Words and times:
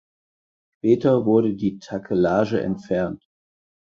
Später 0.79 1.27
wurde 1.27 1.53
die 1.53 1.77
Takelage 1.77 2.59
entfernt. 2.59 3.21